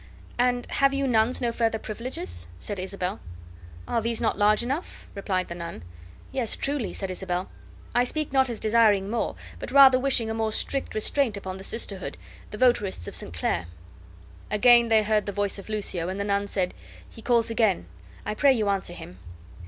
"And 0.39 0.65
have 0.71 0.95
you 0.95 1.05
nuns 1.07 1.41
no 1.41 1.51
further 1.51 1.77
privileges?" 1.77 2.47
said 2.57 2.79
Isabel. 2.79 3.19
"Are 3.87 3.97
not 3.97 4.01
these 4.01 4.19
large 4.19 4.63
enough?" 4.63 5.07
replied 5.13 5.47
the 5.47 5.53
nun. 5.53 5.83
"Yes, 6.31 6.55
truly," 6.55 6.91
said 6.91 7.11
Isabel. 7.11 7.51
"I 7.93 8.03
speak 8.03 8.33
not 8.33 8.49
as 8.49 8.59
desiring 8.59 9.11
more, 9.11 9.35
but 9.59 9.69
rather 9.71 9.99
wishing 9.99 10.27
a 10.27 10.33
more 10.33 10.51
strict 10.51 10.95
restraint 10.95 11.37
upon 11.37 11.57
the 11.57 11.63
sisterhood, 11.63 12.17
the 12.49 12.57
votarists 12.57 13.07
of 13.07 13.15
Saint 13.15 13.35
Clare." 13.35 13.67
Again 14.49 14.89
they 14.89 15.03
heard 15.03 15.27
the 15.27 15.31
voice 15.31 15.59
of 15.59 15.69
Lucio, 15.69 16.09
and 16.09 16.19
the 16.19 16.23
nun 16.23 16.47
said: 16.47 16.73
"He 17.07 17.21
calls 17.21 17.51
again. 17.51 17.85
I 18.25 18.33
pray 18.33 18.53
you 18.53 18.69
answer 18.69 18.93
him." 18.93 19.19